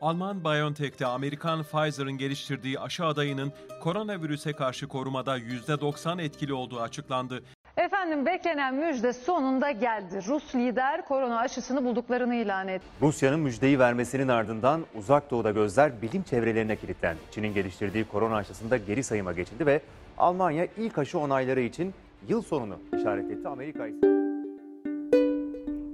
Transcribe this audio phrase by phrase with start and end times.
[0.00, 7.42] Alman BioNTech'te Amerikan Pfizer'ın geliştirdiği aşı adayının koronavirüse karşı korumada %90 etkili olduğu açıklandı.
[7.76, 10.20] Efendim beklenen müjde sonunda geldi.
[10.28, 12.86] Rus lider korona aşısını bulduklarını ilan etti.
[13.02, 17.20] Rusya'nın müjdeyi vermesinin ardından uzak doğuda gözler bilim çevrelerine kilitlendi.
[17.30, 19.80] Çin'in geliştirdiği korona aşısında geri sayıma geçildi ve
[20.18, 21.94] Almanya ilk aşı onayları için
[22.28, 23.48] yıl sonunu işaret etti.
[23.48, 24.19] Amerika ise...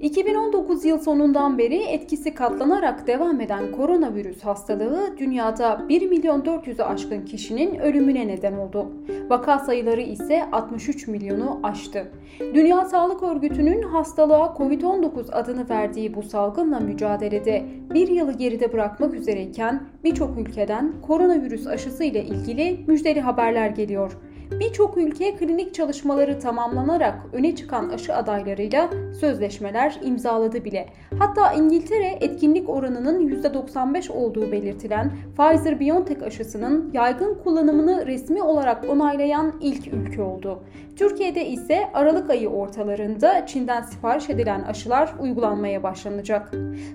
[0.07, 7.25] 2019 yıl sonundan beri etkisi katlanarak devam eden koronavirüs hastalığı dünyada 1 milyon 400'ü aşkın
[7.25, 8.91] kişinin ölümüne neden oldu.
[9.29, 12.09] Vaka sayıları ise 63 milyonu aştı.
[12.55, 17.65] Dünya Sağlık Örgütü'nün hastalığa COVID-19 adını verdiği bu salgınla mücadelede
[17.95, 24.19] bir yılı geride bırakmak üzereyken birçok ülkeden koronavirüs aşısı ile ilgili müjdeli haberler geliyor.
[24.51, 30.89] Birçok ülke klinik çalışmaları tamamlanarak öne çıkan aşı adaylarıyla sözleşmeler imzaladı bile.
[31.19, 39.87] Hatta İngiltere etkinlik oranının %95 olduğu belirtilen Pfizer-BioNTech aşısının yaygın kullanımını resmi olarak onaylayan ilk
[39.95, 40.63] ülke oldu.
[40.97, 46.51] Türkiye'de ise Aralık ayı ortalarında Çin'den sipariş edilen aşılar uygulanmaya başlanacak.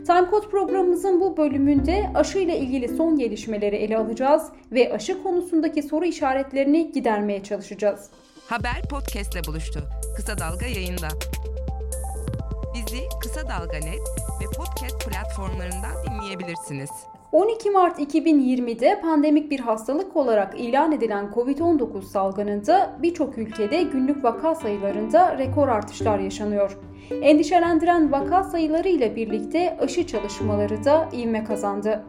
[0.07, 6.05] Timecode programımızın bu bölümünde aşı ile ilgili son gelişmeleri ele alacağız ve aşı konusundaki soru
[6.05, 8.09] işaretlerini gidermeye çalışacağız.
[8.47, 9.79] Haber podcastle buluştu.
[10.15, 11.07] Kısa Dalga yayında.
[12.73, 14.01] Bizi Kısa Dalga Net
[14.41, 16.89] ve podcast platformlarından dinleyebilirsiniz.
[17.31, 24.55] 12 Mart 2020'de pandemik bir hastalık olarak ilan edilen COVID-19 salgınında birçok ülkede günlük vaka
[24.55, 26.77] sayılarında rekor artışlar yaşanıyor.
[27.21, 32.03] Endişelendiren vaka sayıları ile birlikte aşı çalışmaları da ivme kazandı.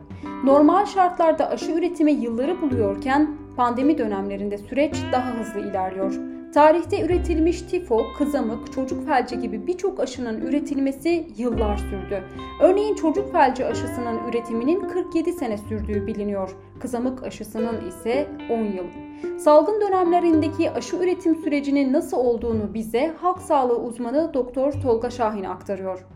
[0.45, 6.15] Normal şartlarda aşı üretimi yılları buluyorken pandemi dönemlerinde süreç daha hızlı ilerliyor.
[6.55, 12.25] Tarihte üretilmiş tifo, kızamık, çocuk felci gibi birçok aşının üretilmesi yıllar sürdü.
[12.61, 16.57] Örneğin çocuk felci aşısının üretiminin 47 sene sürdüğü biliniyor.
[16.81, 18.87] Kızamık aşısının ise 10 yıl.
[19.39, 26.07] Salgın dönemlerindeki aşı üretim sürecinin nasıl olduğunu bize halk sağlığı uzmanı Doktor Tolga Şahin aktarıyor.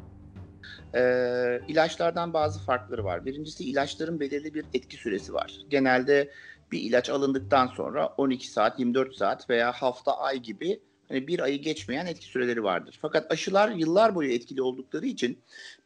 [0.94, 3.24] Ee, ilaçlardan bazı farkları var.
[3.24, 5.60] Birincisi ilaçların belirli bir etki süresi var.
[5.70, 6.30] Genelde
[6.72, 11.62] bir ilaç alındıktan sonra 12 saat, 24 saat veya hafta, ay gibi hani bir ayı
[11.62, 12.98] geçmeyen etki süreleri vardır.
[13.02, 15.38] Fakat aşılar yıllar boyu etkili oldukları için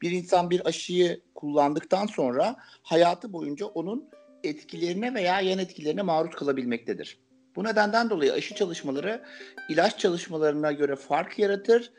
[0.03, 4.09] bir insan bir aşıyı kullandıktan sonra hayatı boyunca onun
[4.45, 7.19] etkilerine veya yan etkilerine maruz kalabilmektedir.
[7.57, 9.23] Bu nedenden dolayı aşı çalışmaları
[9.69, 11.93] ilaç çalışmalarına göre fark yaratır,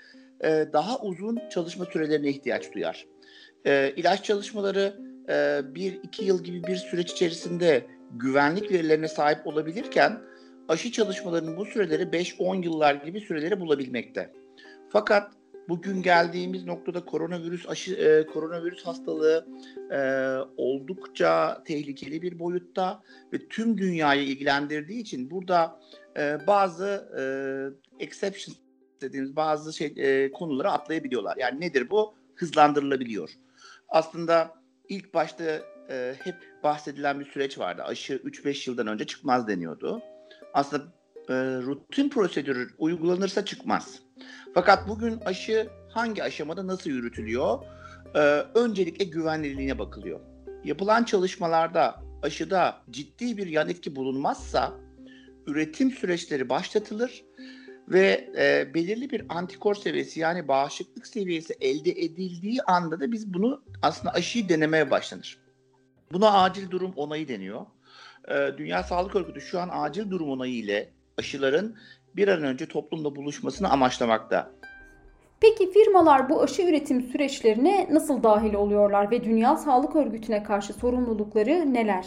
[0.73, 3.07] daha uzun çalışma sürelerine ihtiyaç duyar.
[3.95, 4.95] İlaç çalışmaları
[5.75, 10.21] bir iki yıl gibi bir süreç içerisinde güvenlik verilerine sahip olabilirken
[10.67, 14.33] aşı çalışmalarının bu süreleri 5-10 yıllar gibi süreleri bulabilmekte.
[14.89, 15.31] Fakat
[15.69, 19.47] bugün geldiğimiz noktada koronavirüs aşı e, koronavirüs hastalığı
[19.91, 19.99] e,
[20.57, 25.79] oldukça tehlikeli bir boyutta ve tüm dünyayı ilgilendirdiği için burada
[26.17, 27.23] e, bazı e,
[28.03, 28.57] exceptions
[29.01, 31.37] dediğimiz bazı şey e, konuları atlayabiliyorlar.
[31.37, 32.13] Yani nedir bu?
[32.35, 33.29] Hızlandırılabiliyor.
[33.89, 34.53] Aslında
[34.89, 35.43] ilk başta
[35.91, 37.83] e, hep bahsedilen bir süreç vardı.
[37.83, 40.01] Aşı 3-5 yıldan önce çıkmaz deniyordu.
[40.53, 40.83] Aslında
[41.29, 43.99] e, rutin prosedür uygulanırsa çıkmaz.
[44.53, 47.59] Fakat bugün aşı hangi aşamada nasıl yürütülüyor?
[48.15, 48.19] E,
[48.55, 50.19] öncelikle güvenliliğine bakılıyor.
[50.63, 54.73] Yapılan çalışmalarda aşıda ciddi bir yan etki bulunmazsa
[55.47, 57.23] üretim süreçleri başlatılır
[57.89, 63.63] ve e, belirli bir antikor seviyesi yani bağışıklık seviyesi elde edildiği anda da biz bunu
[63.81, 65.37] aslında aşıyı denemeye başlanır.
[66.13, 67.65] Buna acil durum onayı deniyor.
[68.27, 71.75] Ee, Dünya Sağlık Örgütü şu an acil durum onayı ile aşıların
[72.15, 74.51] bir an önce toplumda buluşmasını amaçlamakta.
[75.41, 81.73] Peki firmalar bu aşı üretim süreçlerine nasıl dahil oluyorlar ve Dünya Sağlık Örgütü'ne karşı sorumlulukları
[81.73, 82.05] neler?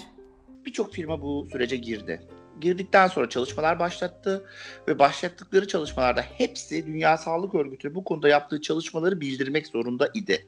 [0.67, 2.21] Birçok firma bu sürece girdi.
[2.61, 4.47] Girdikten sonra çalışmalar başlattı
[4.89, 10.47] ve başlattıkları çalışmalarda hepsi Dünya Sağlık Örgütü bu konuda yaptığı çalışmaları bildirmek zorunda idi.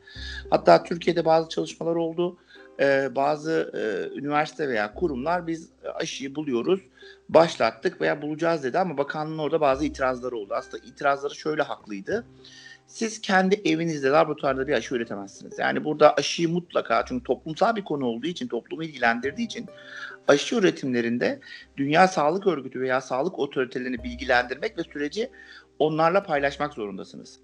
[0.51, 2.39] Hatta Türkiye'de bazı çalışmalar oldu
[2.81, 6.81] e, bazı e, üniversite veya kurumlar biz aşıyı buluyoruz,
[7.29, 10.55] başlattık veya bulacağız dedi ama bakanlığın orada bazı itirazları oldu.
[10.55, 12.25] Aslında itirazları şöyle haklıydı.
[12.87, 15.59] Siz kendi evinizde laboratuvarda bir aşı üretemezsiniz.
[15.59, 19.67] Yani burada aşıyı mutlaka çünkü toplumsal bir konu olduğu için, toplumu ilgilendirdiği için
[20.29, 21.41] aşı üretimlerinde
[21.77, 25.31] Dünya Sağlık Örgütü veya sağlık otoritelerini bilgilendirmek ve süreci
[25.79, 27.39] onlarla paylaşmak zorundasınız.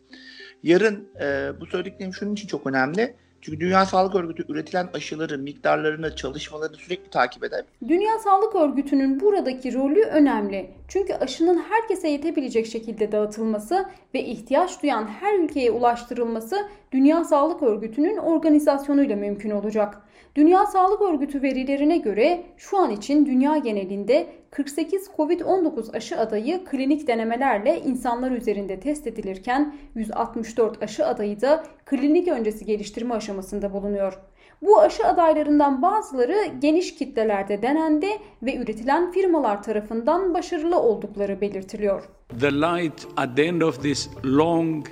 [0.62, 6.16] Yarın e, bu söylediklerim şunun için çok önemli çünkü Dünya Sağlık Örgütü üretilen aşıların miktarlarını,
[6.16, 7.64] çalışmalarını sürekli takip eder.
[7.88, 10.70] Dünya Sağlık Örgütü'nün buradaki rolü önemli.
[10.88, 18.16] Çünkü aşının herkese yetebilecek şekilde dağıtılması ve ihtiyaç duyan her ülkeye ulaştırılması Dünya Sağlık Örgütü'nün
[18.16, 20.02] organizasyonuyla mümkün olacak.
[20.34, 27.06] Dünya Sağlık Örgütü verilerine göre şu an için dünya genelinde 48 COVID-19 aşı adayı klinik
[27.06, 34.18] denemelerle insanlar üzerinde test edilirken 164 aşı adayı da klinik öncesi geliştirme aşamasında bulunuyor.
[34.62, 38.08] Bu aşı adaylarından bazıları geniş kitlelerde denendi
[38.42, 42.08] ve üretilen firmalar tarafından başarılı oldukları belirtiliyor.
[42.40, 44.86] The light at the end of this long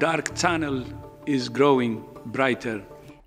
[0.00, 0.82] dark tunnel
[1.26, 2.80] is growing brighter.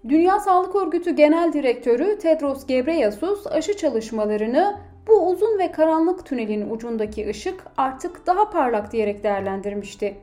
[0.10, 7.30] Dünya Sağlık Örgütü Genel Direktörü Tedros Ghebreyesus aşı çalışmalarını bu uzun ve karanlık tünelin ucundaki
[7.30, 10.16] ışık artık daha parlak diyerek değerlendirmişti.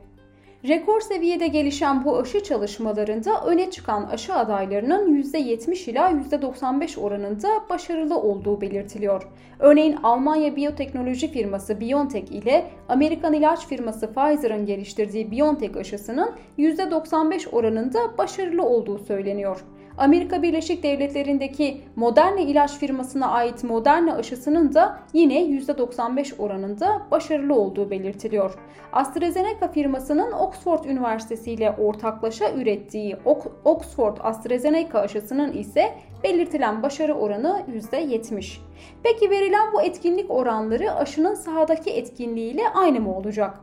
[0.67, 8.17] Rekor seviyede gelişen bu aşı çalışmalarında öne çıkan aşı adaylarının %70 ila %95 oranında başarılı
[8.17, 9.27] olduğu belirtiliyor.
[9.59, 18.17] Örneğin Almanya biyoteknoloji firması BioNTech ile Amerikan ilaç firması Pfizer'ın geliştirdiği BioNTech aşısının %95 oranında
[18.17, 19.63] başarılı olduğu söyleniyor.
[19.97, 27.91] Amerika Birleşik Devletleri'ndeki Moderna ilaç firmasına ait Moderna aşısının da yine %95 oranında başarılı olduğu
[27.91, 28.53] belirtiliyor.
[28.93, 33.17] AstraZeneca firmasının Oxford Üniversitesi ile ortaklaşa ürettiği
[33.65, 35.93] Oxford AstraZeneca aşısının ise
[36.23, 38.57] belirtilen başarı oranı %70.
[39.03, 43.59] Peki verilen bu etkinlik oranları aşının sahadaki etkinliğiyle aynı mı olacak?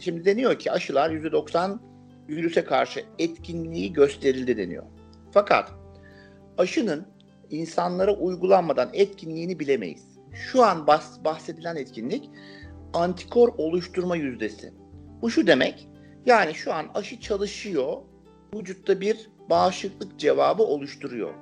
[0.00, 1.78] Şimdi deniyor ki aşılar %90
[2.28, 4.84] virüse karşı etkinliği gösterildi deniyor.
[5.32, 5.72] Fakat
[6.58, 7.06] aşının
[7.50, 10.06] insanlara uygulanmadan etkinliğini bilemeyiz.
[10.32, 10.86] Şu an
[11.24, 12.30] bahsedilen etkinlik
[12.92, 14.72] antikor oluşturma yüzdesi.
[15.22, 15.88] Bu şu demek,
[16.26, 17.96] yani şu an aşı çalışıyor,
[18.54, 21.34] vücutta bir bağışıklık cevabı oluşturuyor.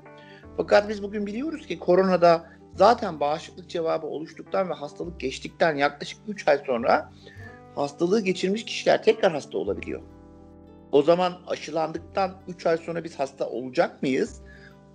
[0.57, 6.49] Fakat biz bugün biliyoruz ki koronada zaten bağışıklık cevabı oluştuktan ve hastalık geçtikten yaklaşık 3
[6.49, 7.13] ay sonra
[7.75, 10.03] hastalığı geçirmiş kişiler tekrar hasta olabiliyor.
[10.93, 14.41] O zaman aşılandıktan 3 ay sonra biz hasta olacak mıyız?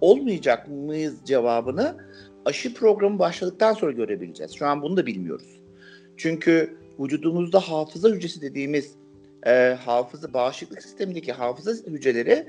[0.02, 1.98] Olmayacak mıyız cevabını
[2.46, 4.56] aşı programı başladıktan sonra görebileceğiz.
[4.56, 5.60] Şu an bunu da bilmiyoruz.
[6.18, 8.96] Çünkü vücudumuzda hafıza hücresi dediğimiz
[9.46, 12.48] e, hafıza bağışıklık sistemindeki hafıza hücreleri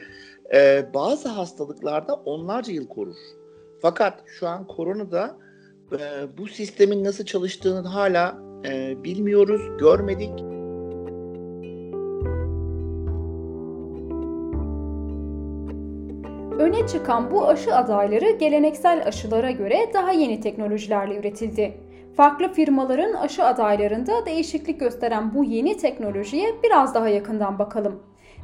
[0.54, 3.16] e, bazı hastalıklarda onlarca yıl korur.
[3.82, 5.36] Fakat şu an koronada
[5.92, 5.98] e,
[6.38, 10.55] bu sistemin nasıl çalıştığını hala e, bilmiyoruz, görmedik.
[16.58, 21.74] Öne çıkan bu aşı adayları geleneksel aşılara göre daha yeni teknolojilerle üretildi.
[22.16, 28.02] Farklı firmaların aşı adaylarında değişiklik gösteren bu yeni teknolojiye biraz daha yakından bakalım.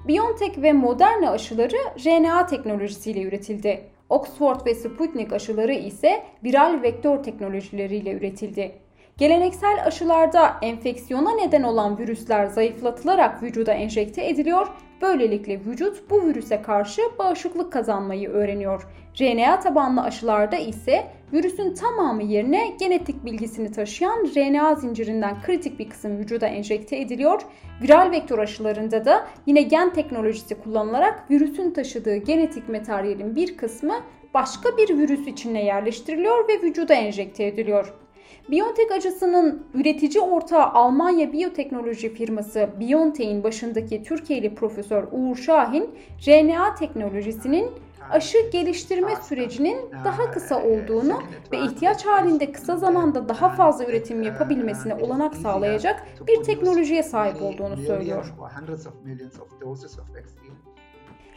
[0.08, 3.84] BioNTech ve Moderna aşıları RNA teknolojisiyle üretildi.
[4.08, 8.72] Oxford ve Sputnik aşıları ise viral vektör teknolojileriyle üretildi.
[9.18, 14.68] Geleneksel aşılarda enfeksiyona neden olan virüsler zayıflatılarak vücuda enjekte ediliyor.
[15.02, 18.86] Böylelikle vücut bu virüse karşı bağışıklık kazanmayı öğreniyor.
[19.20, 26.18] RNA tabanlı aşılarda ise virüsün tamamı yerine genetik bilgisini taşıyan RNA zincirinden kritik bir kısım
[26.18, 27.42] vücuda enjekte ediliyor.
[27.82, 33.94] Viral vektör aşılarında da yine gen teknolojisi kullanılarak virüsün taşıdığı genetik materyalin bir kısmı
[34.34, 38.01] başka bir virüs içine yerleştiriliyor ve vücuda enjekte ediliyor.
[38.50, 45.90] BioNTech acısının üretici ortağı Almanya biyoteknoloji firması BioNTech'in başındaki Türkiye'li Profesör Uğur Şahin,
[46.26, 47.70] RNA teknolojisinin
[48.10, 51.22] aşı geliştirme sürecinin daha kısa olduğunu
[51.52, 57.76] ve ihtiyaç halinde kısa zamanda daha fazla üretim yapabilmesine olanak sağlayacak bir teknolojiye sahip olduğunu
[57.76, 58.32] söylüyor.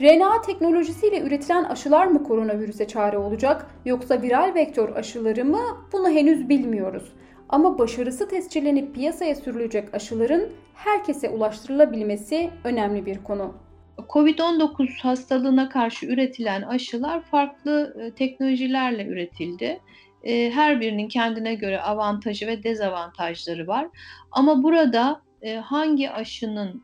[0.01, 5.61] RNA teknolojisiyle üretilen aşılar mı koronavirüse çare olacak yoksa viral vektör aşıları mı
[5.93, 7.13] bunu henüz bilmiyoruz.
[7.49, 13.53] Ama başarısı tescillenip piyasaya sürülecek aşıların herkese ulaştırılabilmesi önemli bir konu.
[13.97, 19.79] Covid-19 hastalığına karşı üretilen aşılar farklı e, teknolojilerle üretildi.
[20.23, 23.87] E, her birinin kendine göre avantajı ve dezavantajları var.
[24.31, 26.83] Ama burada e, hangi aşının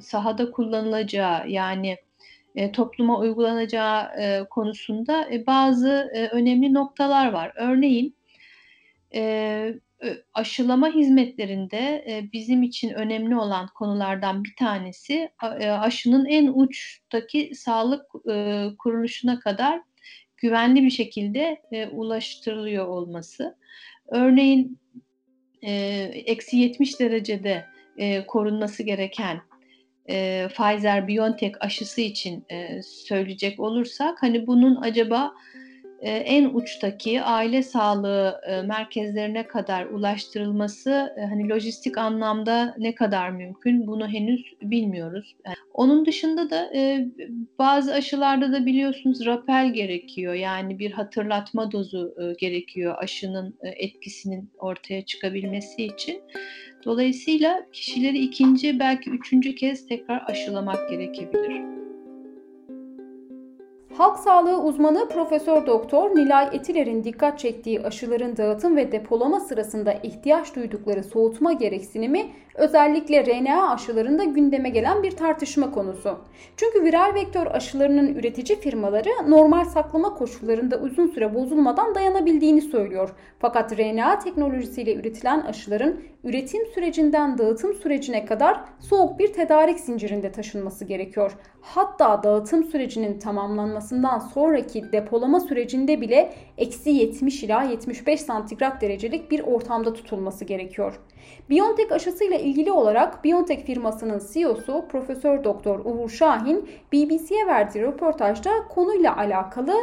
[0.00, 1.96] sahada kullanılacağı yani
[2.72, 4.08] topluma uygulanacağı
[4.48, 7.52] konusunda bazı önemli noktalar var.
[7.56, 8.16] Örneğin
[10.34, 15.30] aşılama hizmetlerinde bizim için önemli olan konulardan bir tanesi
[15.80, 18.10] aşının en uçtaki sağlık
[18.78, 19.80] kuruluşuna kadar
[20.36, 23.56] güvenli bir şekilde ulaştırılıyor olması.
[24.08, 24.78] Örneğin
[26.12, 27.64] eksi 70 derecede
[28.26, 29.40] korunması gereken
[30.48, 32.46] Pfizer-BioNTech aşısı için
[32.84, 35.57] söyleyecek olursak hani bunun acaba e,
[36.06, 43.86] en uçtaki aile sağlığı e, merkezlerine kadar ulaştırılması e, hani lojistik anlamda ne kadar mümkün
[43.86, 45.36] bunu henüz bilmiyoruz.
[45.74, 46.70] onun dışında da
[47.58, 50.34] bazı aşılarda da biliyorsunuz rapel gerekiyor.
[50.34, 56.22] Yani bir hatırlatma dozu gerekiyor aşının etkisinin ortaya çıkabilmesi için.
[56.84, 61.87] Dolayısıyla kişileri ikinci belki üçüncü kez tekrar aşılamak gerekebilir.
[63.98, 70.56] Halk sağlığı uzmanı Profesör Doktor Nilay Etiler'in dikkat çektiği aşıların dağıtım ve depolama sırasında ihtiyaç
[70.56, 76.18] duydukları soğutma gereksinimi özellikle RNA aşılarında gündeme gelen bir tartışma konusu.
[76.56, 83.14] Çünkü viral vektör aşılarının üretici firmaları normal saklama koşullarında uzun süre bozulmadan dayanabildiğini söylüyor.
[83.38, 90.84] Fakat RNA teknolojisiyle üretilen aşıların üretim sürecinden dağıtım sürecine kadar soğuk bir tedarik zincirinde taşınması
[90.84, 91.32] gerekiyor.
[91.60, 99.40] Hatta dağıtım sürecinin tamamlanmasından sonraki depolama sürecinde bile eksi 70 ila 75 santigrat derecelik bir
[99.40, 101.00] ortamda tutulması gerekiyor.
[101.50, 109.16] BioNTech aşısıyla ilgili olarak BioNTech firmasının CEO'su Profesör Doktor Uğur Şahin BBC'ye verdiği röportajda konuyla
[109.16, 109.74] alakalı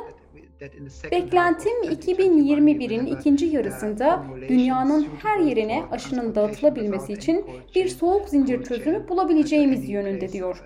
[1.12, 9.89] Beklentim 2021'in ikinci yarısında dünyanın her yerine aşının dağıtılabilmesi için bir soğuk zincir çözümü bulabileceğimiz
[9.89, 10.63] yönünde diyor.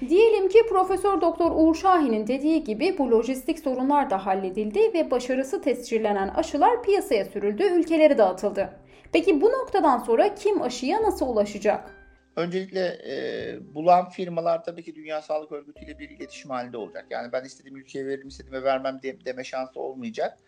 [0.00, 5.62] Diyelim ki Profesör Doktor Uğur Şahin'in dediği gibi bu lojistik sorunlar da halledildi ve başarısı
[5.62, 8.70] tescillenen aşılar piyasaya sürüldü, ülkelere dağıtıldı.
[9.12, 11.90] Peki bu noktadan sonra kim aşıya nasıl ulaşacak?
[12.36, 17.06] Öncelikle e, bulan firmalar tabii ki Dünya Sağlık Örgütü ile bir iletişim halinde olacak.
[17.10, 20.38] Yani ben istediğim ülkeye veririm, istediğime vermem de, deme şansı olmayacak.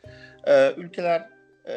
[0.46, 1.30] E, ülkeler
[1.68, 1.76] e,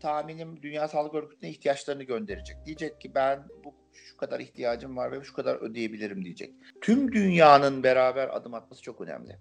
[0.00, 2.56] tahminim Dünya Sağlık Örgütü'ne ihtiyaçlarını gönderecek.
[2.66, 6.54] Diyecek ki ben bu şu kadar ihtiyacım var ve şu kadar ödeyebilirim diyecek.
[6.80, 9.38] Tüm dünyanın beraber adım atması çok önemli.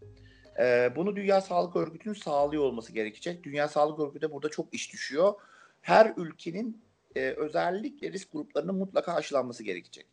[0.59, 3.43] E, bunu Dünya Sağlık Örgütü'nün sağlıyor olması gerekecek.
[3.43, 5.33] Dünya Sağlık Örgütü burada çok iş düşüyor.
[5.81, 6.81] Her ülkenin
[7.15, 10.05] e, özellikle risk gruplarının mutlaka aşılanması gerekecek.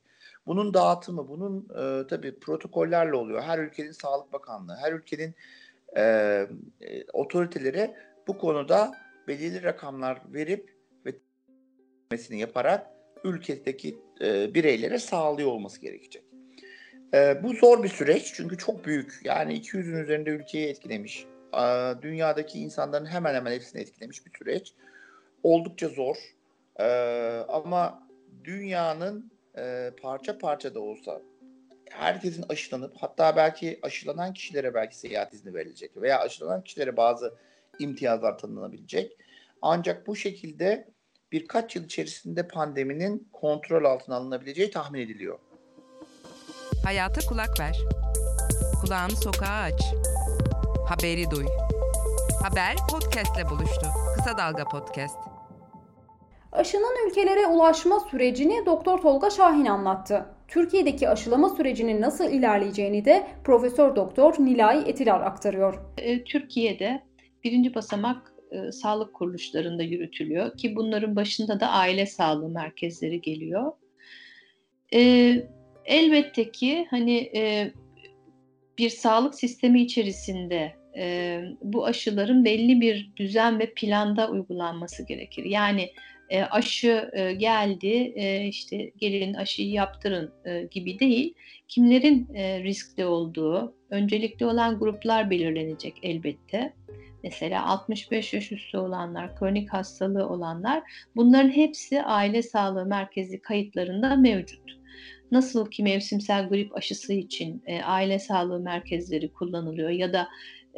[0.47, 3.43] Bunun dağıtımı, bunun e, tabii protokollerle oluyor.
[3.43, 5.35] Her ülkenin Sağlık Bakanlığı, her ülkenin
[5.97, 6.03] e,
[6.81, 7.95] e, otoriteleri
[8.27, 8.93] bu konuda
[9.29, 10.77] belirli rakamlar verip
[11.07, 11.17] ve
[12.37, 12.87] yaparak
[13.25, 16.25] ülkedeki e, bireylere sağlıyor olması gerekecek.
[17.15, 19.21] E, bu zor bir süreç çünkü çok büyük.
[19.25, 21.27] Yani 200'ün üzerinde ülkeyi etkilemiş.
[21.55, 24.75] E, dünyadaki insanların hemen hemen hepsini etkilemiş bir süreç.
[25.43, 26.17] Oldukça zor.
[26.79, 26.87] E,
[27.49, 28.09] ama
[28.45, 31.23] dünyanın e, parça parça da olsa
[31.91, 37.35] herkesin aşılanıp hatta belki aşılanan kişilere belki seyahat izni verilecek veya aşılanan kişilere bazı
[37.79, 39.17] imtiyazlar tanınabilecek.
[39.63, 40.89] Ancak bu şekilde
[41.33, 45.39] birkaç yıl içerisinde pandeminin kontrol altına alınabileceği tahmin ediliyor.
[46.85, 47.77] Hayata kulak ver.
[48.81, 49.83] Kulağını sokağa aç.
[50.89, 51.47] Haberi duy.
[52.43, 53.87] Haber podcastle buluştu.
[54.17, 55.17] Kısa Dalga Podcast.
[56.53, 60.27] Aşının ülkelere ulaşma sürecini Doktor Tolga Şahin anlattı.
[60.49, 65.75] Türkiye'deki aşılama sürecinin nasıl ilerleyeceğini de Profesör Doktor Nilay Etilar aktarıyor.
[65.99, 67.03] E, Türkiye'de
[67.45, 73.73] birinci basamak e, sağlık kuruluşlarında yürütülüyor ki bunların başında da aile sağlığı merkezleri geliyor.
[74.95, 75.01] E,
[75.85, 77.73] elbette ki hani e,
[78.79, 85.45] bir sağlık sistemi içerisinde e, bu aşıların belli bir düzen ve planda uygulanması gerekir.
[85.45, 85.91] Yani
[86.29, 91.35] e, aşı e, geldi e, işte gelin aşıyı yaptırın e, gibi değil.
[91.69, 96.73] Kimlerin e, riskli olduğu, öncelikli olan gruplar belirlenecek elbette.
[97.27, 100.83] Mesela 65 yaş üstü olanlar, kronik hastalığı olanlar
[101.17, 104.77] bunların hepsi aile sağlığı merkezi kayıtlarında mevcut.
[105.33, 110.29] Nasıl ki mevsimsel grip aşısı için e, aile sağlığı merkezleri kullanılıyor ya da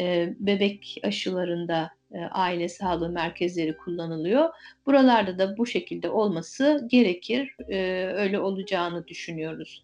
[0.01, 4.49] e, bebek aşılarında e, aile sağlığı merkezleri kullanılıyor.
[4.87, 7.57] Buralarda da bu şekilde olması gerekir.
[7.69, 9.83] E, öyle olacağını düşünüyoruz.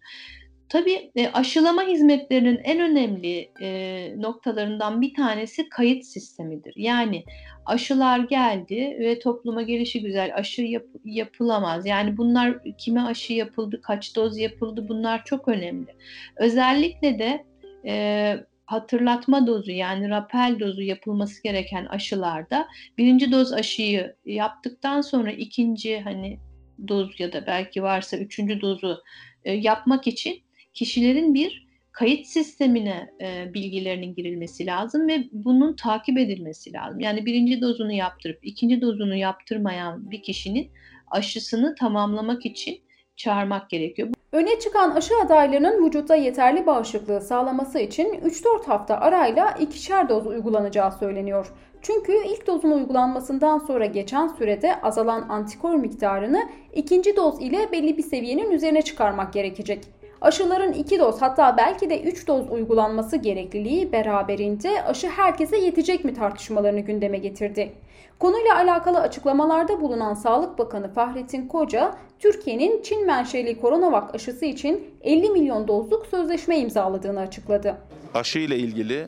[0.69, 6.73] Tabii e, aşılama hizmetlerinin en önemli e, noktalarından bir tanesi kayıt sistemidir.
[6.75, 7.23] Yani
[7.65, 11.85] aşılar geldi ve topluma gelişi güzel aşı yap, yapılamaz.
[11.85, 15.95] Yani bunlar kime aşı yapıldı, kaç doz yapıldı bunlar çok önemli.
[16.35, 17.45] Özellikle de
[17.85, 22.67] e, hatırlatma dozu yani rapel dozu yapılması gereken aşılarda
[22.97, 26.39] birinci doz aşıyı yaptıktan sonra ikinci hani
[26.87, 29.03] doz ya da belki varsa üçüncü dozu
[29.43, 30.44] e, yapmak için
[30.75, 36.99] kişilerin bir kayıt sistemine e, bilgilerinin girilmesi lazım ve bunun takip edilmesi lazım.
[36.99, 40.71] Yani birinci dozunu yaptırıp ikinci dozunu yaptırmayan bir kişinin
[41.11, 42.81] aşısını tamamlamak için
[43.15, 44.09] çağırmak gerekiyor.
[44.31, 50.91] Öne çıkan aşı adaylarının vücutta yeterli bağışıklığı sağlaması için 3-4 hafta arayla ikişer doz uygulanacağı
[50.91, 51.47] söyleniyor.
[51.81, 58.03] Çünkü ilk dozun uygulanmasından sonra geçen sürede azalan antikor miktarını ikinci doz ile belli bir
[58.03, 59.83] seviyenin üzerine çıkarmak gerekecek.
[60.21, 66.13] Aşıların 2 doz hatta belki de 3 doz uygulanması gerekliliği beraberinde aşı herkese yetecek mi
[66.13, 67.73] tartışmalarını gündeme getirdi.
[68.19, 75.29] Konuyla alakalı açıklamalarda bulunan Sağlık Bakanı Fahrettin Koca, Türkiye'nin Çin menşeli koronavak aşısı için 50
[75.29, 77.77] milyon dozluk sözleşme imzaladığını açıkladı.
[78.13, 79.07] Aşı ile ilgili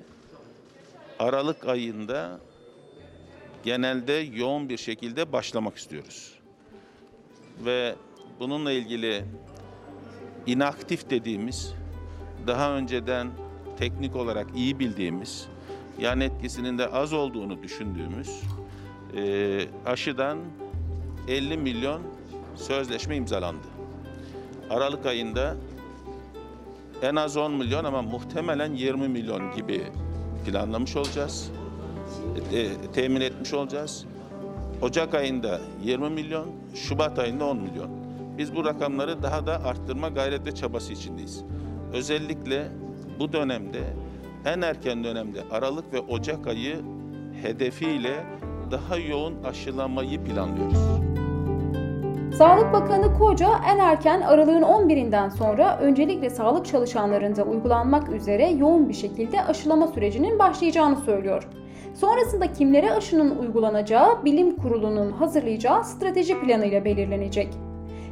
[1.20, 2.40] Aralık ayında
[3.64, 6.40] genelde yoğun bir şekilde başlamak istiyoruz.
[7.66, 7.96] Ve
[8.40, 9.24] bununla ilgili
[10.48, 11.74] inaktif dediğimiz,
[12.48, 13.28] daha önceden
[13.78, 15.48] teknik olarak iyi bildiğimiz,
[16.00, 18.42] yan etkisinin de az olduğunu düşündüğümüz
[19.16, 20.38] e, aşıdan
[21.28, 22.02] 50 milyon
[22.56, 23.68] sözleşme imzalandı.
[24.70, 25.56] Aralık ayında
[27.02, 29.84] en az 10 milyon ama muhtemelen 20 milyon gibi
[30.46, 31.52] planlamış olacağız.
[32.54, 34.06] E, temin etmiş olacağız.
[34.82, 38.07] Ocak ayında 20 milyon, Şubat ayında 10 milyon.
[38.38, 41.44] Biz bu rakamları daha da arttırma gayreti çabası içindeyiz.
[41.94, 42.68] Özellikle
[43.20, 43.80] bu dönemde
[44.46, 46.76] en erken dönemde Aralık ve Ocak ayı
[47.42, 48.14] hedefiyle
[48.72, 50.78] daha yoğun aşılamayı planlıyoruz.
[52.38, 58.94] Sağlık Bakanı Koca en erken aralığın 11'inden sonra öncelikle sağlık çalışanlarında uygulanmak üzere yoğun bir
[58.94, 61.48] şekilde aşılama sürecinin başlayacağını söylüyor.
[61.96, 67.67] Sonrasında kimlere aşının uygulanacağı bilim kurulunun hazırlayacağı strateji planıyla belirlenecek.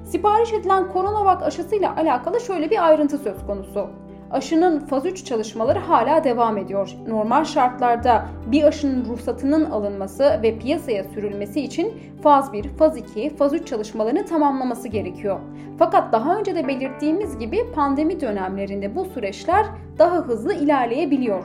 [0.05, 3.89] Sipariş edilen koronavak aşısıyla alakalı şöyle bir ayrıntı söz konusu.
[4.31, 6.95] Aşının faz 3 çalışmaları hala devam ediyor.
[7.07, 11.93] Normal şartlarda bir aşının ruhsatının alınması ve piyasaya sürülmesi için
[12.23, 15.39] faz 1, faz 2, faz 3 çalışmalarını tamamlaması gerekiyor.
[15.79, 19.65] Fakat daha önce de belirttiğimiz gibi pandemi dönemlerinde bu süreçler
[19.99, 21.43] daha hızlı ilerleyebiliyor.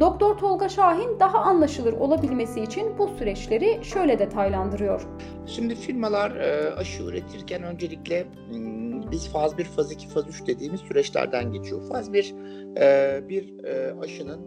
[0.00, 5.02] Doktor Tolga Şahin daha anlaşılır olabilmesi için bu süreçleri şöyle detaylandırıyor.
[5.46, 10.80] Şimdi firmalar e, aşı üretirken öncelikle hmm, biz faz 1, faz 2, faz 3 dediğimiz
[10.80, 11.82] süreçlerden geçiyor.
[11.88, 12.34] Faz 1
[12.76, 14.40] e, bir e, aşının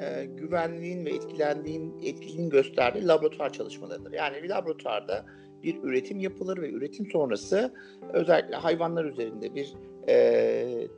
[0.00, 4.12] e, güvenliğin ve etkilendiğin etkiliğini gösterdiği laboratuvar çalışmalarıdır.
[4.12, 5.26] Yani bir laboratuvarda
[5.62, 7.74] bir üretim yapılır ve üretim sonrası
[8.12, 9.74] özellikle hayvanlar üzerinde bir
[10.08, 10.88] e,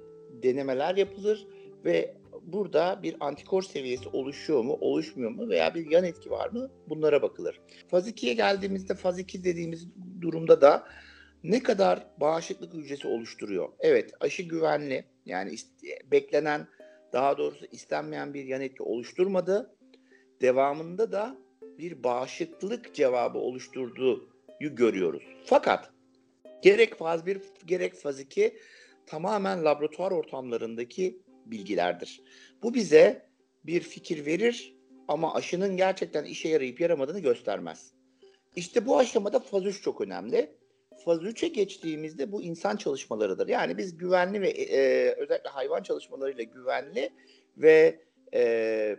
[0.42, 1.46] denemeler yapılır
[1.84, 2.14] ve
[2.52, 7.22] burada bir antikor seviyesi oluşuyor mu, oluşmuyor mu veya bir yan etki var mı bunlara
[7.22, 7.60] bakılır.
[7.88, 9.88] Faz 2'ye geldiğimizde faz 2 dediğimiz
[10.20, 10.84] durumda da
[11.44, 13.68] ne kadar bağışıklık hücresi oluşturuyor?
[13.78, 15.54] Evet aşı güvenli yani
[16.10, 16.68] beklenen
[17.12, 19.74] daha doğrusu istenmeyen bir yan etki oluşturmadı.
[20.40, 21.36] Devamında da
[21.78, 24.28] bir bağışıklık cevabı oluşturduğu
[24.60, 25.22] görüyoruz.
[25.44, 25.90] Fakat
[26.62, 28.56] gerek faz 1 gerek faz 2
[29.06, 32.22] tamamen laboratuvar ortamlarındaki bilgilerdir.
[32.62, 33.28] Bu bize
[33.64, 34.76] bir fikir verir
[35.08, 37.92] ama aşının gerçekten işe yarayıp yaramadığını göstermez.
[38.56, 40.50] İşte bu aşamada faz 3 çok önemli.
[41.04, 43.48] Faz 3'e geçtiğimizde bu insan çalışmalarıdır.
[43.48, 47.10] Yani biz güvenli ve e, özellikle hayvan çalışmalarıyla güvenli
[47.56, 48.00] ve
[48.34, 48.96] e,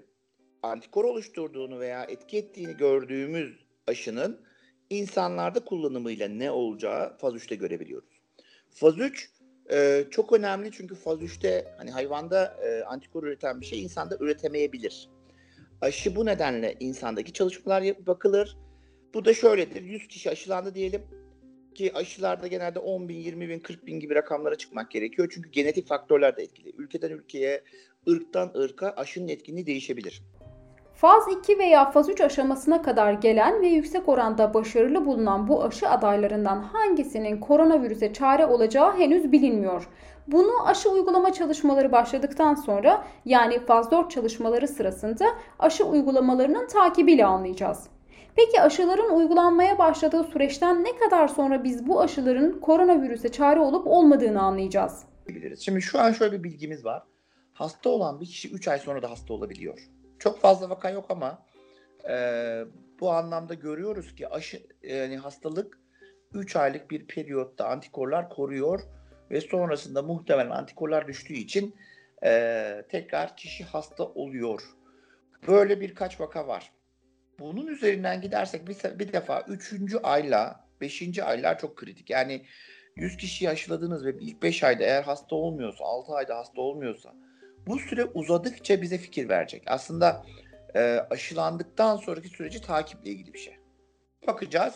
[0.64, 4.46] antikor oluşturduğunu veya etki ettiğini gördüğümüz aşının
[4.90, 8.22] insanlarda kullanımıyla ne olacağı faz 3'te görebiliyoruz.
[8.70, 9.32] Faz 3
[9.72, 15.10] ee, çok önemli çünkü faz 3'te hani hayvanda e, antikor üreten bir şey insanda üretemeyebilir.
[15.82, 18.58] Aşı bu nedenle insandaki çalışmalar bakılır.
[19.14, 19.82] Bu da şöyledir.
[19.82, 21.02] 100 kişi aşılandı diyelim
[21.76, 25.32] ki aşılarda genelde 10 bin, 20 bin, 40 bin gibi rakamlara çıkmak gerekiyor.
[25.34, 26.74] Çünkü genetik faktörler de etkili.
[26.78, 27.64] Ülkeden ülkeye,
[28.10, 30.22] ırktan ırka aşının etkinliği değişebilir.
[31.02, 35.90] Faz 2 veya faz 3 aşamasına kadar gelen ve yüksek oranda başarılı bulunan bu aşı
[35.90, 39.90] adaylarından hangisinin koronavirüse çare olacağı henüz bilinmiyor.
[40.28, 45.26] Bunu aşı uygulama çalışmaları başladıktan sonra yani faz 4 çalışmaları sırasında
[45.60, 47.88] aşı uygulamalarının takibiyle anlayacağız.
[48.36, 54.42] Peki aşıların uygulanmaya başladığı süreçten ne kadar sonra biz bu aşıların koronavirüse çare olup olmadığını
[54.42, 55.04] anlayacağız?
[55.60, 57.04] Şimdi şu an şöyle bir bilgimiz var.
[57.54, 59.99] Hasta olan bir kişi 3 ay sonra da hasta olabiliyor.
[60.20, 61.46] Çok fazla vaka yok ama
[62.10, 62.16] e,
[63.00, 65.80] bu anlamda görüyoruz ki aşı yani hastalık
[66.34, 68.82] 3 aylık bir periyotta antikorlar koruyor
[69.32, 71.76] ve sonrasında muhtemelen antikorlar düştüğü için
[72.24, 74.62] e, tekrar kişi hasta oluyor.
[75.48, 76.72] Böyle birkaç vaka var.
[77.40, 79.74] Bunun üzerinden gidersek bir, bir defa 3.
[80.04, 81.20] ayla 5.
[81.20, 82.10] aylar çok kritik.
[82.10, 82.46] Yani
[82.96, 87.14] 100 kişiyi aşıladınız ve ilk 5 ayda eğer hasta olmuyorsa, 6 ayda hasta olmuyorsa
[87.68, 89.64] bu süre uzadıkça bize fikir verecek.
[89.68, 90.26] Aslında
[90.76, 93.60] e, aşılandıktan sonraki süreci takiple ilgili bir şey.
[94.28, 94.76] Bakacağız.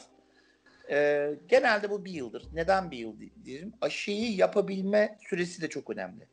[0.91, 2.48] E, genelde bu bir yıldır.
[2.54, 3.15] Neden bir yıl
[3.46, 3.74] diyelim?
[3.82, 6.28] Aşıyı yapabilme süresi de çok önemli.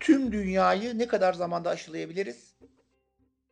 [0.00, 2.54] Tüm dünyayı ne kadar zamanda aşılayabiliriz?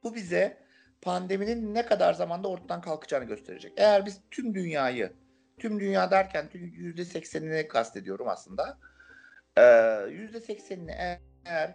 [0.02, 0.58] Bu bize
[1.02, 3.72] pandeminin ne kadar zamanda ortadan kalkacağını gösterecek.
[3.76, 5.12] Eğer biz tüm dünyayı,
[5.58, 8.78] tüm dünya derken yüzde seksenini kastediyorum aslında.
[10.10, 10.94] Yüzde seksenini
[11.44, 11.74] eğer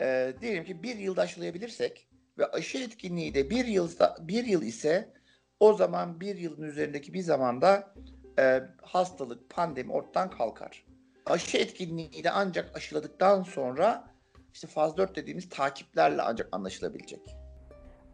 [0.00, 5.12] e, diyelim ki bir yılda aşılayabilirsek ve aşı etkinliği de bir yıl bir yıl ise
[5.60, 7.94] o zaman bir yılın üzerindeki bir zamanda
[8.38, 10.84] e, hastalık, pandemi ortadan kalkar.
[11.26, 14.14] Aşı etkinliği de ancak aşıladıktan sonra
[14.52, 17.43] işte faz 4 dediğimiz takiplerle ancak anlaşılabilecek.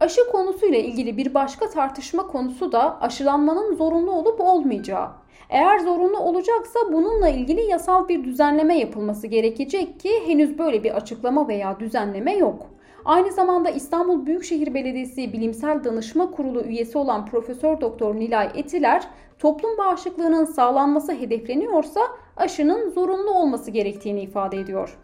[0.00, 5.08] Aşı konusuyla ilgili bir başka tartışma konusu da aşılanmanın zorunlu olup olmayacağı.
[5.50, 11.48] Eğer zorunlu olacaksa bununla ilgili yasal bir düzenleme yapılması gerekecek ki henüz böyle bir açıklama
[11.48, 12.66] veya düzenleme yok.
[13.04, 19.02] Aynı zamanda İstanbul Büyükşehir Belediyesi Bilimsel Danışma Kurulu üyesi olan Profesör Doktor Nilay Etiler,
[19.38, 22.00] toplum bağışıklığının sağlanması hedefleniyorsa
[22.36, 24.98] aşının zorunlu olması gerektiğini ifade ediyor.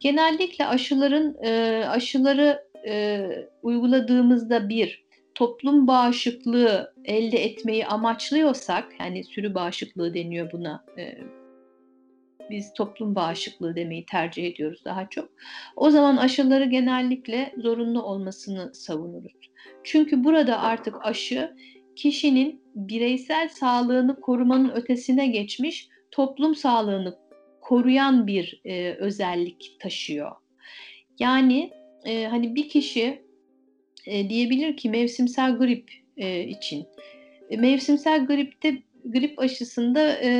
[0.00, 3.28] Genellikle aşıların e, aşıları e,
[3.62, 11.18] uyguladığımızda bir toplum bağışıklığı elde etmeyi amaçlıyorsak, yani sürü bağışıklığı deniyor buna, e,
[12.50, 15.28] biz toplum bağışıklığı demeyi tercih ediyoruz daha çok.
[15.76, 19.50] O zaman aşıları genellikle zorunlu olmasını savunuruz.
[19.84, 21.56] Çünkü burada artık aşı
[21.96, 27.18] kişinin bireysel sağlığını korumanın ötesine geçmiş toplum sağlığını
[27.60, 30.32] koruyan bir e, özellik taşıyor.
[31.18, 31.70] Yani
[32.04, 33.22] e, hani bir kişi
[34.06, 36.86] e, diyebilir ki mevsimsel grip e, için.
[37.50, 40.30] E, mevsimsel gripte grip aşısında e,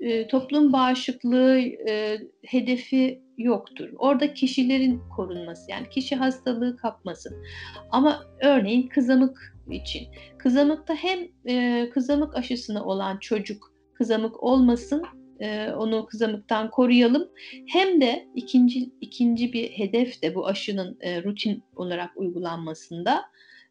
[0.00, 1.58] e, toplum bağışıklığı
[1.88, 3.88] e, hedefi yoktur.
[3.98, 7.44] Orada kişilerin korunması yani kişi hastalığı kapmasın.
[7.90, 10.06] Ama örneğin kızamık için
[10.38, 15.02] kızamıkta hem e, kızamık aşısına olan çocuk kızamık olmasın
[15.40, 17.28] e, onu kızamıktan koruyalım.
[17.66, 23.24] Hem de ikinci ikinci bir hedef de bu aşının e, rutin olarak uygulanmasında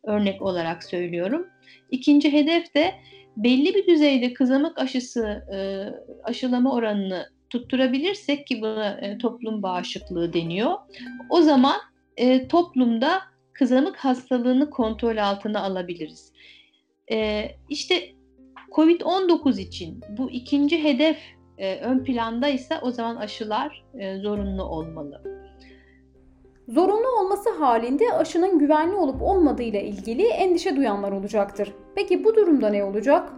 [0.03, 1.47] örnek olarak söylüyorum.
[1.91, 2.95] İkinci hedef de
[3.37, 5.57] belli bir düzeyde kızamık aşısı e,
[6.23, 10.73] aşılama oranını tutturabilirsek ki buna e, toplum bağışıklığı deniyor.
[11.29, 11.75] O zaman
[12.17, 13.21] e, toplumda
[13.53, 16.31] kızamık hastalığını kontrol altına alabiliriz.
[17.11, 18.15] E, işte
[18.71, 21.17] COVID-19 için bu ikinci hedef
[21.57, 25.21] e, ön planda ise o zaman aşılar e, zorunlu olmalı.
[26.67, 31.73] Zorunlu olması halinde aşının güvenli olup olmadığı ile ilgili endişe duyanlar olacaktır.
[31.95, 33.33] Peki bu durumda ne olacak?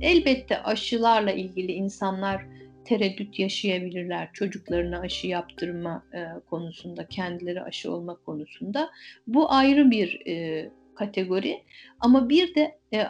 [0.00, 2.46] Elbette aşılarla ilgili insanlar
[2.84, 4.28] tereddüt yaşayabilirler.
[4.32, 8.90] Çocuklarına aşı yaptırma e, konusunda, kendileri aşı olma konusunda.
[9.26, 11.62] Bu ayrı bir e, kategori.
[12.00, 13.06] Ama bir de e,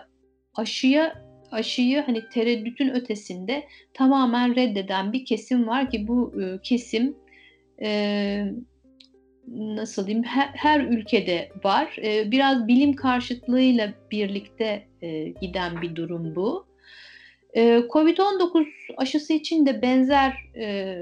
[0.55, 7.17] aşıya aşıyı hani tereddütün ötesinde tamamen reddeden bir kesim var ki bu e, kesim
[7.83, 8.53] e,
[9.49, 11.97] nasıl diyeyim her, her ülkede var.
[12.03, 16.67] E, biraz bilim karşıtlığıyla birlikte e, giden bir durum bu.
[17.55, 20.97] E, Covid-19 aşısı için de benzer e,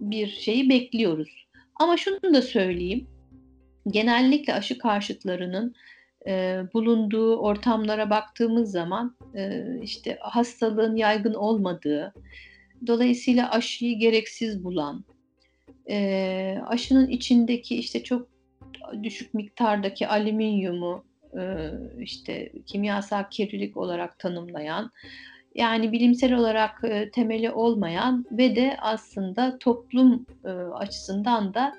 [0.00, 1.46] bir şeyi bekliyoruz.
[1.74, 3.06] Ama şunu da söyleyeyim.
[3.88, 5.74] Genellikle aşı karşıtlarının
[6.26, 12.14] e, bulunduğu ortamlara baktığımız zaman e, işte hastalığın yaygın olmadığı,
[12.86, 15.04] dolayısıyla aşıyı gereksiz bulan,
[15.90, 18.28] e, aşının içindeki işte çok
[19.02, 21.04] düşük miktardaki alüminyumu
[21.38, 24.90] e, işte kimyasal kirlilik olarak tanımlayan,
[25.54, 31.74] yani bilimsel olarak e, temeli olmayan ve de aslında toplum e, açısından da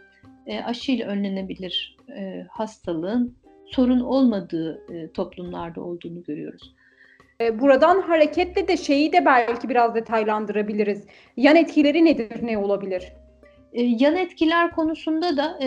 [0.46, 3.38] e, aşıyla önlenebilir e, hastalığın
[3.72, 6.76] sorun olmadığı e, toplumlarda olduğunu görüyoruz.
[7.42, 11.06] E, buradan hareketle de şeyi de belki biraz detaylandırabiliriz.
[11.38, 13.04] Yan etkileri nedir, ne olabilir?
[13.74, 15.60] E, yan etkiler konusunda da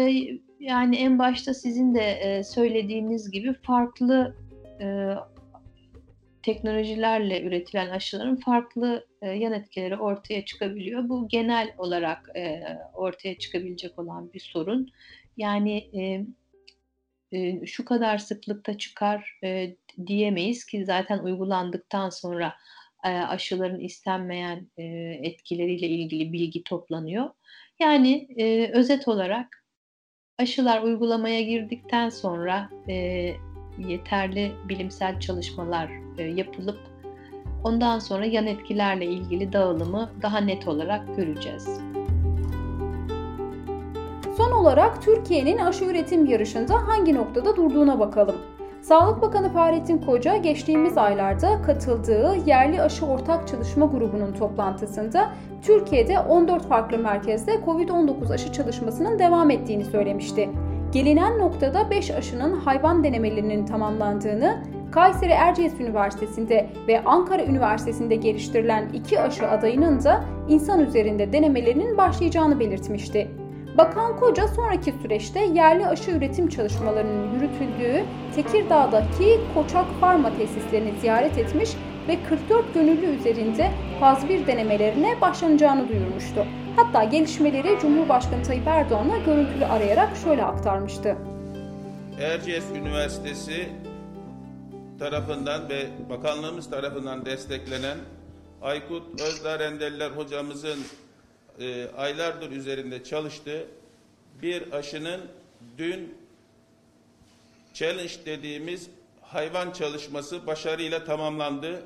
[0.60, 4.36] yani en başta sizin de söylediğiniz gibi farklı
[6.42, 11.08] teknolojilerle üretilen aşıların farklı yan etkileri ortaya çıkabiliyor.
[11.08, 12.30] Bu genel olarak
[12.94, 14.90] ortaya çıkabilecek olan bir sorun.
[15.36, 15.84] Yani
[17.66, 19.40] şu kadar sıklıkta çıkar
[20.07, 22.55] diyemeyiz ki zaten uygulandıktan sonra
[23.05, 24.71] aşıların istenmeyen
[25.23, 27.31] etkileriyle ilgili bilgi toplanıyor.
[27.81, 28.29] Yani
[28.73, 29.64] özet olarak
[30.38, 32.71] aşılar uygulamaya girdikten sonra
[33.88, 36.79] yeterli bilimsel çalışmalar e, yapılıp
[37.64, 41.81] ondan sonra yan etkilerle ilgili dağılımı daha net olarak göreceğiz.
[44.40, 48.37] Son olarak Türkiye'nin aşı üretim yarışında hangi noktada durduğuna bakalım.
[48.81, 55.31] Sağlık Bakanı Fahrettin Koca geçtiğimiz aylarda katıldığı yerli aşı ortak çalışma grubunun toplantısında
[55.62, 60.50] Türkiye'de 14 farklı merkezde COVID-19 aşı çalışmasının devam ettiğini söylemişti.
[60.92, 69.20] Gelinen noktada 5 aşının hayvan denemelerinin tamamlandığını, Kayseri Erciyes Üniversitesi'nde ve Ankara Üniversitesi'nde geliştirilen iki
[69.20, 73.39] aşı adayının da insan üzerinde denemelerinin başlayacağını belirtmişti.
[73.78, 78.04] Bakan Koca sonraki süreçte yerli aşı üretim çalışmalarının yürütüldüğü
[78.35, 81.70] Tekirdağ'daki Koçak Farma tesislerini ziyaret etmiş
[82.09, 86.46] ve 44 gönüllü üzerinde faz 1 denemelerine başlanacağını duyurmuştu.
[86.76, 91.16] Hatta gelişmeleri Cumhurbaşkanı Tayyip Erdoğan'a görüntülü arayarak şöyle aktarmıştı.
[92.20, 93.68] Erciyes Üniversitesi
[94.98, 97.98] tarafından ve bakanlığımız tarafından desteklenen
[98.62, 100.78] Aykut Özdağ Rendeller hocamızın
[101.61, 103.66] e, aylardır üzerinde çalıştığı
[104.42, 105.20] bir aşının
[105.79, 106.14] dün
[107.75, 108.90] challenge dediğimiz
[109.23, 111.83] hayvan çalışması başarıyla tamamlandı.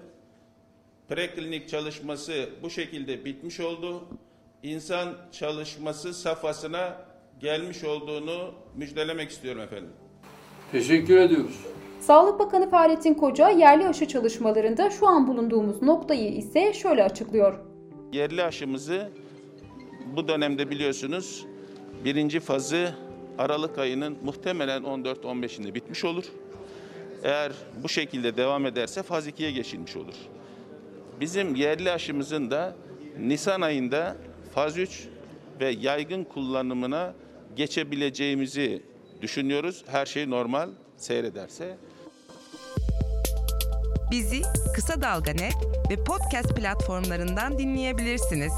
[1.09, 4.05] Preklinik çalışması bu şekilde bitmiş oldu.
[4.63, 6.97] İnsan çalışması safhasına
[7.41, 9.91] gelmiş olduğunu müjdelemek istiyorum efendim.
[10.73, 11.61] Teşekkür ediyoruz.
[12.01, 17.59] Sağlık Bakanı Fahrettin Koca yerli aşı çalışmalarında şu an bulunduğumuz noktayı ise şöyle açıklıyor.
[18.13, 19.11] Yerli aşımızı
[20.17, 21.47] bu dönemde biliyorsunuz
[22.05, 22.95] birinci fazı
[23.39, 26.25] Aralık ayının muhtemelen 14-15'inde bitmiş olur.
[27.23, 30.15] Eğer bu şekilde devam ederse faz 2'ye geçilmiş olur.
[31.21, 32.77] Bizim yerli aşımızın da
[33.19, 34.17] Nisan ayında
[34.55, 35.09] faz 3
[35.61, 37.15] ve yaygın kullanımına
[37.57, 38.83] geçebileceğimizi
[39.23, 39.85] düşünüyoruz.
[39.87, 41.77] Her şey normal seyrederse.
[44.11, 44.43] Bizi
[44.75, 45.55] Kısa Dalga Net
[45.91, 48.53] ve podcast platformlarından dinleyebilirsiniz.